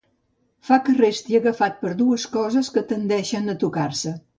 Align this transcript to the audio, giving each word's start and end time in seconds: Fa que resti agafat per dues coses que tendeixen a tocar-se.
Fa 0.69 0.79
que 0.87 0.95
resti 1.01 1.37
agafat 1.41 1.79
per 1.85 1.93
dues 2.03 2.27
coses 2.41 2.75
que 2.79 2.87
tendeixen 2.95 3.57
a 3.57 3.61
tocar-se. 3.67 4.21